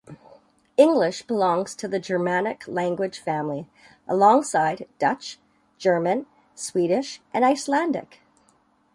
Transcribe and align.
English 0.77 1.21
belongs 1.27 1.75
to 1.75 1.87
the 1.87 1.99
Germanic 1.99 2.67
language 2.67 3.19
family, 3.19 3.67
alongside 4.07 4.87
Dutch, 4.97 5.37
German, 5.77 6.25
Swedish 6.55 7.21
and 7.35 7.45
Icelandic. 7.45 8.19